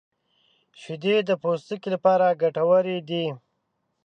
[0.81, 3.25] •شیدې د پوستکي لپاره ګټورې دي.